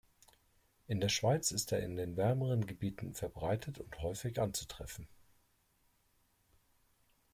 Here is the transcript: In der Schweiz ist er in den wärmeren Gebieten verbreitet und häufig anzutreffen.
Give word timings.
In 0.87 0.99
der 0.99 1.09
Schweiz 1.09 1.51
ist 1.51 1.71
er 1.71 1.81
in 1.83 1.95
den 1.95 2.17
wärmeren 2.17 2.65
Gebieten 2.65 3.13
verbreitet 3.13 3.77
und 3.77 4.01
häufig 4.01 4.41
anzutreffen. 4.41 5.07